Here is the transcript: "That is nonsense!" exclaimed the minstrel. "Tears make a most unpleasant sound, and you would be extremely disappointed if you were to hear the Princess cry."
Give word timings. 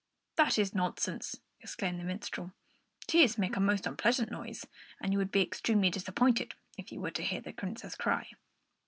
"That 0.35 0.57
is 0.57 0.73
nonsense!" 0.73 1.39
exclaimed 1.59 1.99
the 1.99 2.03
minstrel. 2.03 2.53
"Tears 3.05 3.37
make 3.37 3.55
a 3.55 3.59
most 3.59 3.85
unpleasant 3.85 4.29
sound, 4.31 4.59
and 4.99 5.11
you 5.13 5.19
would 5.19 5.31
be 5.31 5.43
extremely 5.43 5.91
disappointed 5.91 6.55
if 6.75 6.91
you 6.91 6.99
were 6.99 7.11
to 7.11 7.21
hear 7.23 7.41
the 7.41 7.53
Princess 7.53 7.93
cry." 7.93 8.31